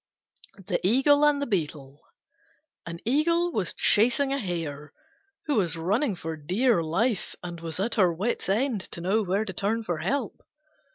THE 0.65 0.79
EAGLE 0.83 1.23
AND 1.27 1.39
THE 1.39 1.45
BEETLE 1.45 1.99
An 2.87 2.99
Eagle 3.05 3.51
was 3.51 3.75
chasing 3.75 4.33
a 4.33 4.39
hare, 4.39 4.93
which 5.45 5.55
was 5.55 5.77
running 5.77 6.15
for 6.15 6.35
dear 6.35 6.81
life 6.81 7.35
and 7.43 7.61
was 7.61 7.79
at 7.79 7.93
her 8.01 8.11
wits' 8.11 8.49
end 8.49 8.81
to 8.93 9.01
know 9.01 9.21
where 9.21 9.45
to 9.45 9.53
turn 9.53 9.83
for 9.83 9.99
help. 9.99 10.41